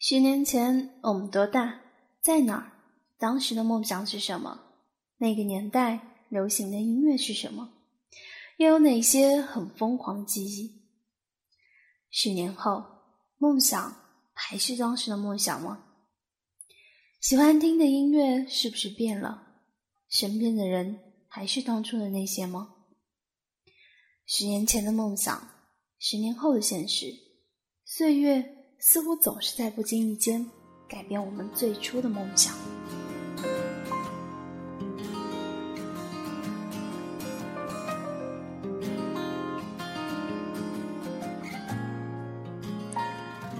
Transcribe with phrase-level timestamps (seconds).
[0.00, 1.80] 十年前我们多大，
[2.20, 2.72] 在哪儿？
[3.18, 4.60] 当时的梦想是什么？
[5.16, 7.72] 那个年代流行的音乐是什么？
[8.58, 10.82] 又有哪些很疯狂的记忆？
[12.10, 12.84] 十年后，
[13.38, 13.96] 梦想
[14.32, 15.84] 还是当时的梦想吗？
[17.20, 19.48] 喜欢听的音乐是不是变了？
[20.08, 22.72] 身边的人还是当初的那些吗？
[24.26, 25.50] 十年前的梦想，
[25.98, 27.12] 十年后的现实，
[27.84, 28.54] 岁月。
[28.80, 30.46] 似乎总是在不经意间
[30.88, 32.54] 改变我们最初的梦想。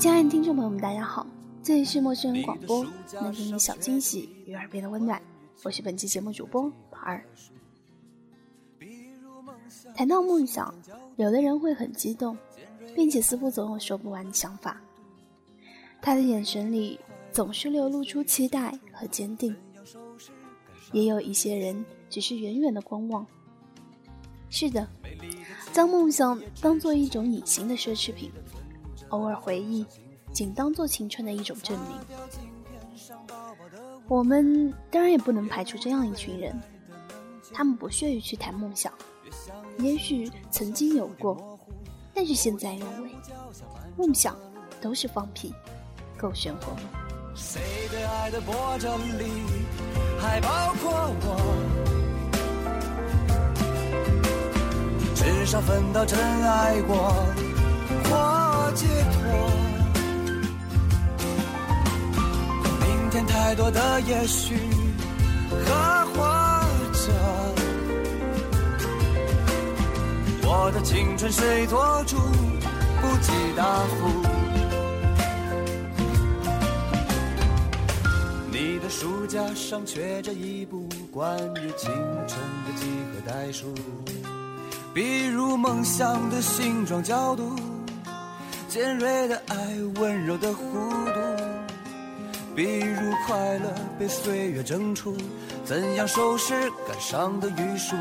[0.00, 1.24] 亲爱的听众朋友们，大家好，
[1.62, 5.22] 这里是陌生人广播，能给你小惊喜与耳边的温暖。
[5.62, 7.24] 我是本期节目主播宝儿。
[9.94, 10.74] 谈到梦想，
[11.16, 12.36] 有的人会很激动，
[12.96, 14.80] 并且似乎总有说不完的想法。
[16.04, 17.00] 他的眼神里
[17.32, 19.56] 总是流露出期待和坚定，
[20.92, 23.26] 也有一些人只是远远的观望。
[24.50, 24.86] 是的，
[25.72, 28.30] 将梦想当做一种隐形的奢侈品，
[29.08, 29.86] 偶尔回忆
[30.30, 31.98] 仅当做青春的一种证明。
[34.06, 36.54] 我们当然也不能排除这样一群人，
[37.50, 38.92] 他们不屑于去谈梦想，
[39.78, 41.58] 也许曾经有过，
[42.12, 43.10] 但是现在认为
[43.96, 44.38] 梦想
[44.82, 45.50] 都是放屁。
[46.24, 46.80] 够鲜活吗？
[47.34, 47.60] 谁
[47.92, 49.44] 的爱的波折里
[50.18, 50.48] 还包
[50.82, 51.36] 括我？
[55.14, 56.96] 至少分到真爱过
[58.04, 59.20] 或解脱。
[62.80, 64.56] 明天太多的也许
[65.50, 66.24] 和或
[66.94, 67.12] 者，
[70.42, 72.16] 我的青春谁做主？
[72.16, 73.62] 不计答
[74.00, 74.33] 复。
[78.96, 81.90] 书架上缺着一部关于青
[82.28, 83.74] 春的几何代数，
[84.94, 87.56] 比如梦想的形状角度，
[88.68, 89.56] 尖锐的爱
[89.96, 90.54] 温柔的弧
[91.12, 91.20] 度，
[92.54, 95.16] 比如快乐被岁月蒸出，
[95.64, 96.54] 怎样收拾
[96.86, 97.96] 感伤的余束。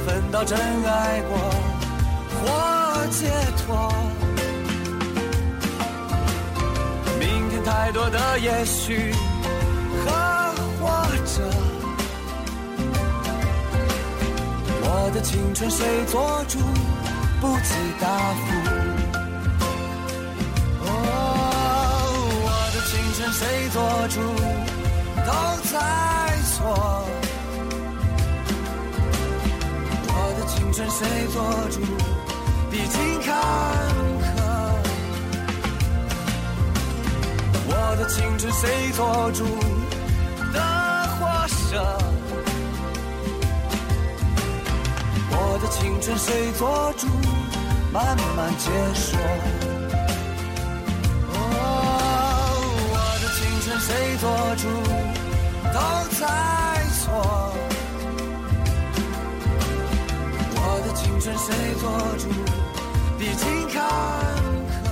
[0.00, 1.38] 分到真爱过
[2.34, 3.92] 或解脱。
[7.18, 9.12] 明天太多的也许
[10.04, 10.10] 和
[10.80, 10.84] 或
[11.24, 11.42] 者，
[14.82, 16.58] 我的青春谁做主？
[17.38, 18.44] 不计答复。
[20.80, 20.88] 哦，
[22.46, 23.76] 我的青春谁做
[24.08, 24.16] 主
[25.26, 25.30] 都
[25.70, 25.74] 在
[26.56, 26.56] 错，
[30.76, 31.80] 春谁做主，
[32.70, 33.34] 历经坎
[34.20, 34.28] 坷，
[37.66, 39.46] 我的青春谁做主
[40.52, 40.60] 的
[41.18, 41.82] 活舍，
[45.30, 47.06] 我的青春谁做主，
[47.90, 49.18] 慢慢解说。
[53.78, 54.68] 谁做主
[55.72, 55.78] 都
[56.18, 56.26] 在
[56.98, 57.06] 错，
[61.26, 62.28] 我的青春谁做主，
[63.18, 63.82] 历经坎
[64.70, 64.86] 坷，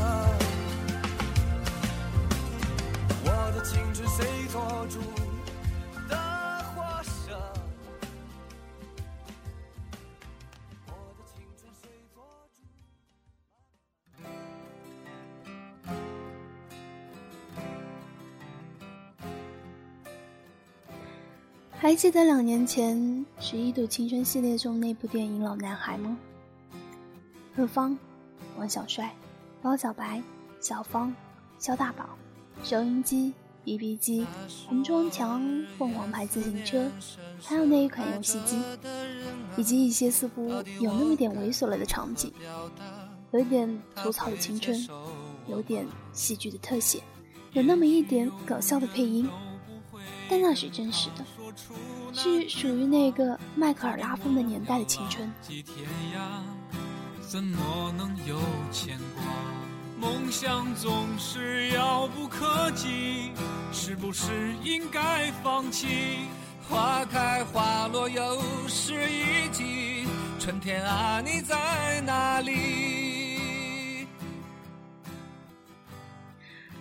[3.24, 4.18] 我的青春谁
[4.50, 4.98] 做主。
[21.78, 22.96] 还记得两年前
[23.40, 26.16] 《十一度青春》系列中那部电影《老男孩》吗？
[27.54, 27.96] 贺芳、
[28.56, 29.14] 王小帅、
[29.60, 30.22] 包小白、
[30.60, 31.14] 小芳、
[31.58, 32.08] 肖大宝、
[32.62, 33.32] 收音机、
[33.64, 34.26] BB 机、
[34.66, 35.42] 红砖墙、
[35.76, 36.90] 凤凰牌自行车，
[37.42, 38.58] 还有那一款游戏机，
[39.56, 40.48] 以及一些似乎
[40.80, 42.32] 有那么点猥琐了的场景，
[43.32, 44.76] 有点粗糙的青春，
[45.46, 47.02] 有点戏剧的特写，
[47.52, 49.28] 有那么一点搞笑的配音。
[50.29, 51.25] 但那是真实的，
[52.12, 55.31] 是属于那个迈克尔拉风的年代的青春。
[57.21, 58.41] 怎么能有
[58.71, 59.25] 牵挂？
[59.97, 63.32] 梦想总是遥不可及，
[63.73, 66.19] 是不是应该放弃？
[66.69, 70.06] 花开花落又是一季，
[70.38, 74.06] 春天啊，你在哪里？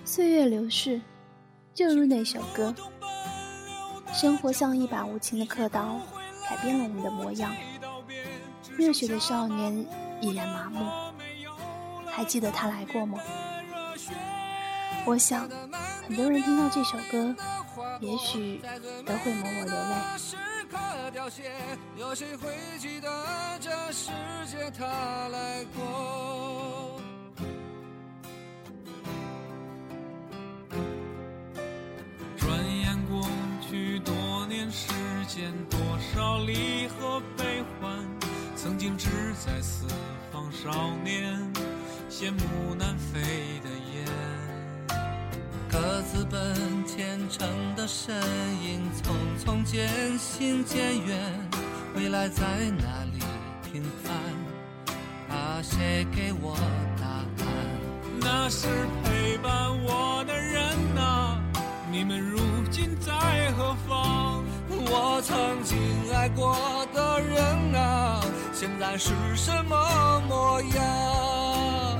[0.05, 1.01] 岁月流逝，
[1.73, 2.73] 就如那首歌。
[4.13, 5.99] 生活像一把无情的刻刀，
[6.47, 7.51] 改变了我们的模样。
[8.77, 9.85] 热血的少年
[10.21, 10.85] 已然麻木，
[12.11, 13.17] 还记得他来过吗？
[15.05, 15.49] 我想，
[16.07, 17.35] 很多人听到这首歌，
[17.99, 18.61] 也许
[19.03, 19.95] 都会默默流泪。
[20.17, 20.37] 世
[35.35, 35.79] 间多
[36.13, 37.97] 少离合悲欢，
[38.55, 39.09] 曾经志
[39.43, 39.87] 在四
[40.31, 41.35] 方少年，
[42.07, 43.19] 羡慕南飞
[43.63, 44.05] 的雁。
[45.71, 46.53] 各自奔
[46.85, 48.15] 前程的身
[48.63, 49.89] 影，匆匆渐
[50.19, 51.49] 行渐远，
[51.95, 52.45] 未来在
[52.77, 53.17] 哪里？
[53.71, 56.55] 平凡，啊，谁给我
[57.01, 57.47] 答案？
[58.21, 58.67] 那是
[59.03, 59.51] 陪伴
[59.83, 60.63] 我的人
[60.95, 61.41] 啊，
[61.91, 62.37] 你们如
[62.69, 64.43] 今在何方？
[64.95, 65.75] 我曾经
[66.13, 66.55] 爱过
[66.93, 68.21] 的人啊，
[68.53, 71.99] 现在是什么模样？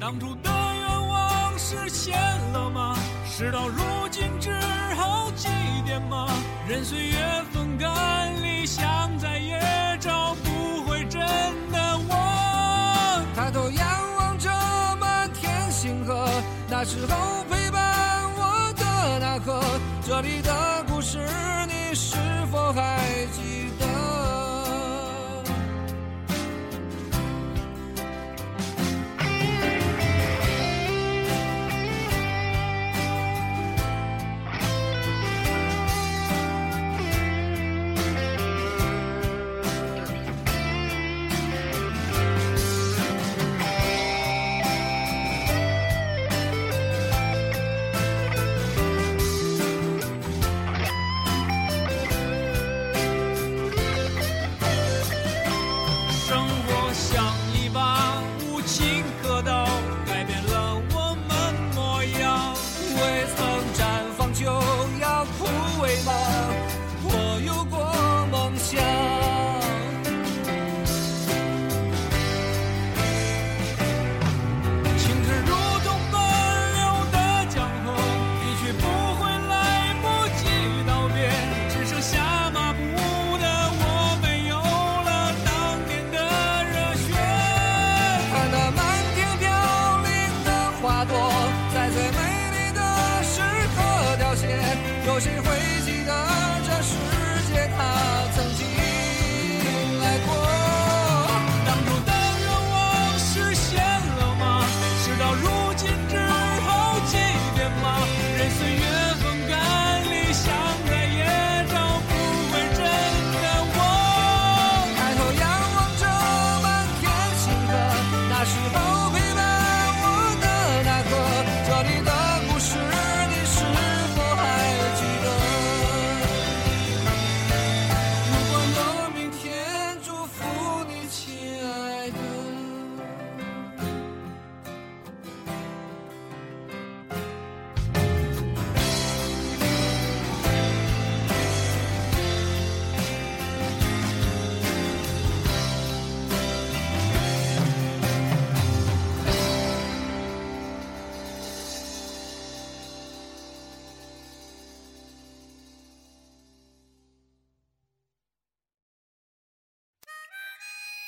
[0.00, 2.18] 当初的愿望实现
[2.54, 2.96] 了吗？
[3.26, 4.58] 事到如今只
[4.96, 5.48] 好祭
[5.86, 6.26] 奠吗？
[6.66, 7.18] 任岁月
[7.52, 9.60] 风干，理想再也
[10.00, 11.20] 找不回真
[11.70, 13.22] 的我。
[13.36, 13.86] 抬头仰
[14.16, 14.50] 望着
[14.98, 16.26] 满天星河，
[16.66, 17.39] 那时候。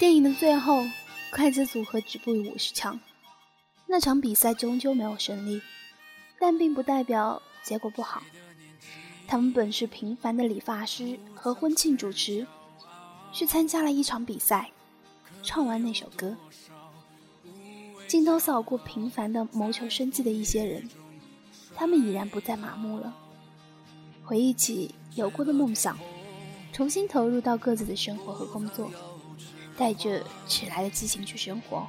[0.03, 0.85] 电影的最后，
[1.31, 2.99] 筷子组合止步于五十强。
[3.87, 5.63] 那场比赛终究没有胜利，
[6.41, 8.21] 但并不代表结果不好。
[9.29, 12.45] 他们本是平凡的理发师和婚庆主持，
[13.33, 14.73] 去参加了一场比赛，
[15.45, 16.37] 唱完那首歌。
[18.09, 20.91] 镜头扫过平凡的谋求生计的一些人，
[21.77, 23.15] 他们已然不再麻木了，
[24.25, 25.97] 回忆起有过的梦想，
[26.73, 28.91] 重新投入到各自的生活和工作。
[29.77, 31.87] 带着迟来的激情去生活，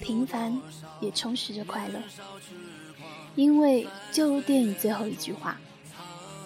[0.00, 0.60] 平凡
[1.00, 2.00] 也充实着快乐。
[3.36, 5.60] 因为就如电影最后一句话，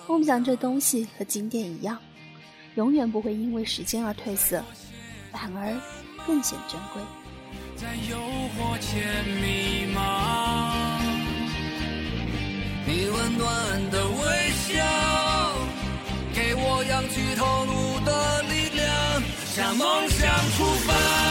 [0.07, 1.99] 梦想这东西和经典一样，
[2.75, 4.63] 永远不会因为时间而褪色，
[5.33, 5.81] 反而
[6.27, 7.03] 更显珍贵。
[7.77, 8.19] 在诱
[8.57, 11.01] 惑前迷茫，
[12.87, 13.64] 你温暖
[19.77, 21.24] 梦想出发。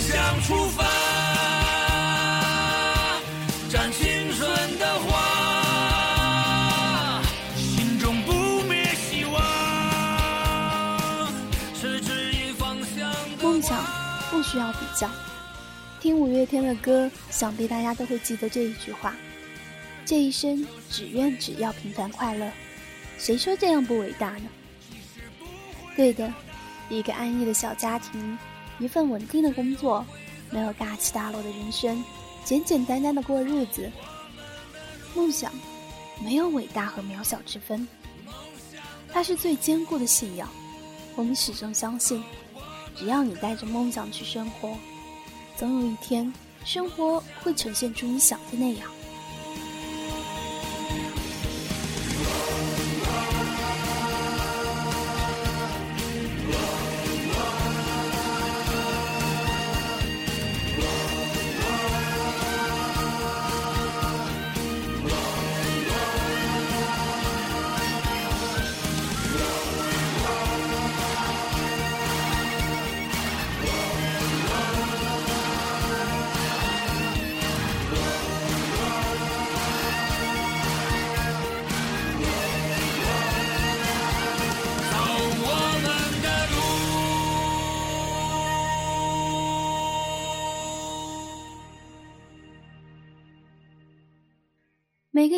[0.00, 0.84] 向出发。
[13.42, 13.84] 梦想
[14.30, 15.10] 不需要比较，
[16.00, 19.14] 听五月天的歌，想必大家都会记得这一句话：
[20.04, 22.50] 这一生只愿只要平凡快乐。
[23.18, 24.44] 谁说这样不伟大呢？
[25.96, 26.32] 对的，
[26.88, 28.38] 一个安逸的小家庭，
[28.80, 30.04] 一份稳定的工作，
[30.50, 32.02] 没有大起大落的人生，
[32.44, 33.88] 简简单单的过日子。
[35.14, 35.52] 梦想
[36.24, 37.86] 没有伟大和渺小之分，
[39.12, 40.48] 它是最坚固的信仰。
[41.14, 42.22] 我们始终相信。
[42.96, 44.76] 只要你带着梦想去生活，
[45.56, 46.30] 总有一天，
[46.64, 48.90] 生活会呈现出你想的那样。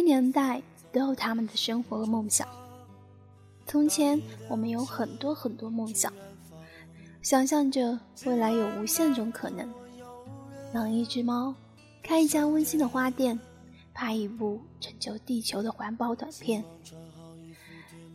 [0.05, 2.47] 年代都有他们的生活和梦想。
[3.67, 6.13] 从前，我们有很多很多梦想，
[7.23, 9.73] 想象着未来有无限种可能：
[10.75, 11.55] 养一只猫，
[12.03, 13.39] 开一家温馨的花店，
[13.95, 16.63] 拍一部拯救地球的环保短片。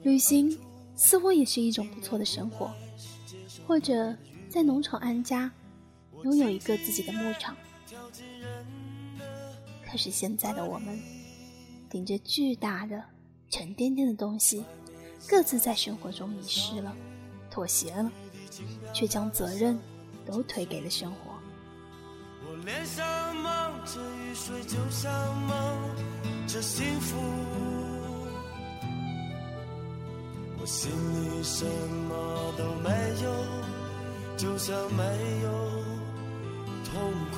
[0.03, 0.57] 旅行
[0.95, 2.71] 似乎也是一种不错的生活，
[3.65, 4.15] 或者
[4.49, 5.49] 在农场安家，
[6.23, 7.55] 拥有一个自己的牧场。
[9.89, 11.16] 可是现在的我们。
[11.89, 13.03] 顶着巨大的、
[13.49, 14.63] 沉甸甸的东西，
[15.27, 16.93] 各自在生活中迷失了，
[17.49, 18.11] 妥协了，
[18.93, 19.79] 却将责任
[20.25, 21.31] 都推给了生活。
[22.45, 25.11] 我脸上蒙着雨水，就像
[25.47, 27.17] 蒙着幸福。
[30.59, 32.89] 我心里什么都没
[33.23, 33.31] 有，
[34.35, 35.03] 就像没
[35.43, 35.49] 有
[36.83, 37.37] 痛苦。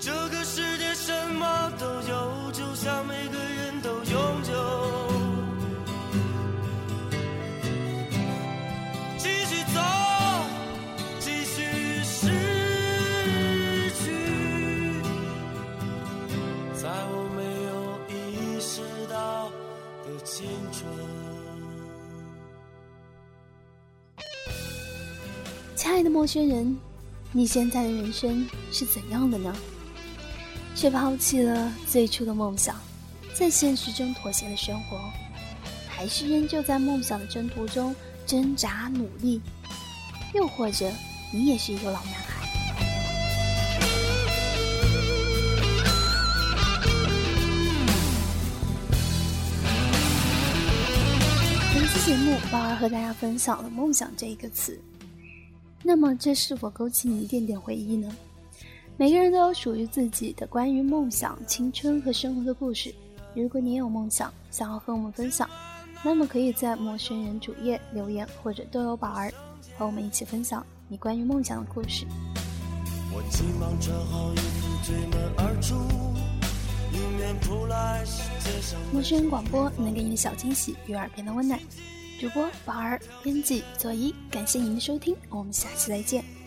[0.00, 2.32] 这个世界什么都有，
[2.80, 4.14] 就像每个人都拥
[4.50, 5.12] 有。
[9.18, 9.80] 继续走，
[11.18, 12.30] 继续失
[13.90, 14.02] 去，
[16.72, 17.70] 在我没有
[18.08, 19.50] 意识到
[20.06, 20.90] 的青春。
[25.76, 26.74] 亲爱的陌生人，
[27.30, 29.54] 你现在的人生是怎样的呢？
[30.80, 32.74] 却抛弃了最初的梦想，
[33.34, 34.98] 在现实中妥协的生活，
[35.86, 37.94] 还是仍旧在梦想的征途中
[38.24, 39.42] 挣扎努力？
[40.32, 40.90] 又或者，
[41.34, 42.48] 你也是一个老男孩？
[51.74, 54.80] 本期节目，宝儿和大家分享了“梦想”这一个词。
[55.82, 58.10] 那么，这是否勾起你一点点回忆呢？
[58.96, 62.94] 每个人都有属于自己的关于梦想、青春和生活的故事。
[63.34, 65.48] 如果你有梦想，想要和我们分享，
[66.02, 69.32] 那么可以在陌生人主页留言，或者都有宝儿
[69.78, 72.04] 和我们一起分享你关于梦想的故事。
[73.12, 75.74] 我急忙穿好衣服，推门而出，
[76.92, 81.58] 迎面扑来是街上陌生人广播能给你的小惊喜与耳边的温暖。
[82.20, 86.39] 主播宝儿，编辑左一，感谢您的收听，我们下期再见。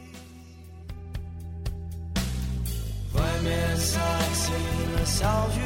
[3.44, 4.00] 面下
[4.34, 4.54] 起
[4.96, 5.60] 了小雨，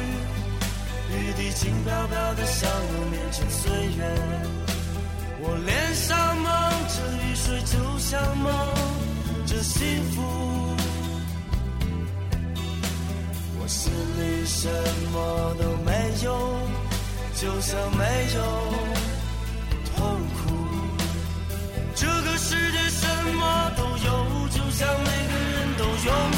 [1.14, 4.02] 雨滴轻飘飘的像我面前岁月。
[5.40, 6.44] 我脸上蒙
[6.88, 8.50] 着雨水，就像蒙
[9.46, 10.16] 着幸福。
[13.60, 14.68] 我心里什
[15.12, 15.92] 么都没
[16.24, 16.26] 有，
[17.34, 18.02] 就像没
[18.34, 18.38] 有
[19.94, 19.96] 痛
[20.34, 20.36] 苦。
[21.94, 26.10] 这个世界什么都有，就像每个人都拥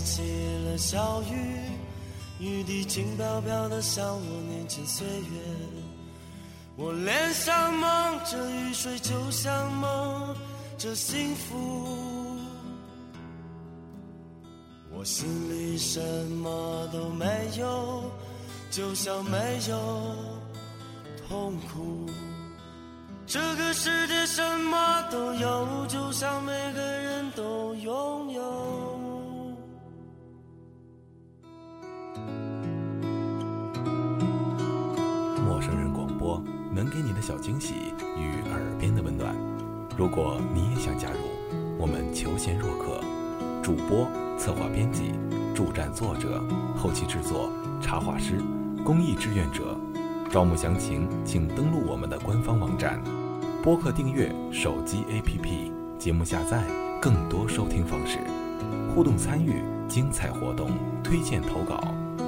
[0.00, 0.22] 起
[0.66, 1.60] 了小雨，
[2.38, 5.40] 雨滴轻飘飘的像我年轻岁月。
[6.76, 10.34] 我脸上蒙着雨水，就像蒙
[10.78, 11.96] 着幸福。
[14.92, 17.26] 我心里什么都没
[17.58, 18.04] 有，
[18.70, 20.16] 就像没有
[21.28, 22.08] 痛苦。
[23.26, 28.89] 这个世界什么都有，就像每个人都拥有。
[36.72, 37.74] 能给你的小惊喜
[38.16, 39.34] 与耳边的温暖。
[39.96, 41.18] 如果你也想加入，
[41.78, 43.00] 我们求贤若渴，
[43.62, 45.12] 主播、策划、编辑、
[45.54, 46.42] 助战作者、
[46.76, 48.40] 后期制作、插画师、
[48.84, 49.76] 公益志愿者，
[50.30, 53.02] 招募详情请登录我们的官方网站。
[53.62, 56.64] 播客订阅、手机 APP、节目下载、
[57.02, 58.18] 更多收听方式，
[58.94, 60.70] 互动参与、精彩活动、
[61.02, 61.78] 推荐投稿，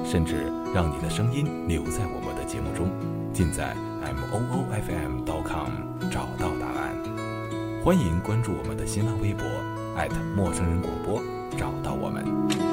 [0.04, 2.90] 甚至让你的声音留在我们的节目中，
[3.32, 5.70] 尽在 m o o f m dot com
[6.10, 6.96] 找到答案。
[7.84, 9.44] 欢迎关注我们的新浪微博
[10.34, 11.22] 陌生人广播，
[11.56, 12.71] 找到我们。